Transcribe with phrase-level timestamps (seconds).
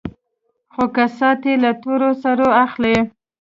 [0.73, 2.95] خو کسات يې له تور سرو اخلي.